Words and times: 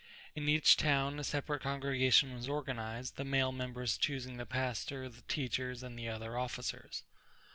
In 0.33 0.49
each 0.49 0.77
town 0.77 1.19
a 1.19 1.23
separate 1.23 1.61
congregation 1.61 2.33
was 2.33 2.49
organized, 2.49 3.17
the 3.17 3.23
male 3.23 3.51
members 3.51 3.99
choosing 3.99 4.37
the 4.37 4.47
pastor, 4.47 5.07
the 5.09 5.21
teachers, 5.27 5.83
and 5.83 5.95
the 5.95 6.07
other 6.09 6.39
officers. 6.39 7.03